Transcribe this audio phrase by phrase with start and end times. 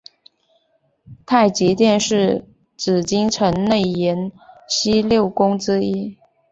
[1.27, 2.43] 太极殿是
[2.75, 4.31] 紫禁城内廷
[4.67, 6.17] 西六宫之一。